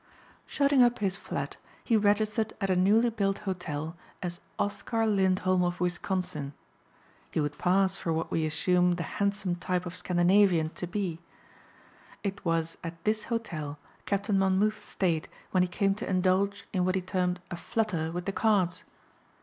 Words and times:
Shutting 0.47 0.81
up 0.81 0.97
his 0.97 1.15
flat 1.15 1.57
he 1.83 1.95
registered 1.95 2.55
at 2.59 2.71
a 2.71 2.75
newly 2.75 3.11
built 3.11 3.37
hotel 3.45 3.95
as 4.23 4.39
Oscar 4.57 5.05
Lindholm 5.05 5.61
of 5.63 5.79
Wisconsin. 5.79 6.53
He 7.29 7.39
would 7.39 7.59
pass 7.59 7.97
for 7.97 8.11
what 8.11 8.31
we 8.31 8.43
assume 8.47 8.93
the 8.95 9.03
handsome 9.21 9.57
type 9.57 9.85
of 9.85 9.95
Scandinavian 9.95 10.69
to 10.71 10.87
be. 10.87 11.19
It 12.23 12.43
was 12.43 12.79
at 12.83 13.03
this 13.05 13.25
hotel 13.25 13.77
Captain 14.07 14.39
Monmouth 14.39 14.83
stayed 14.83 15.27
when 15.51 15.61
he 15.61 15.69
came 15.69 15.93
to 15.93 16.09
indulge 16.09 16.65
in 16.73 16.83
what 16.83 16.95
he 16.95 17.01
termed 17.01 17.39
a 17.51 17.55
"flutter" 17.55 18.11
with 18.11 18.25
the 18.25 18.31
cards. 18.31 18.83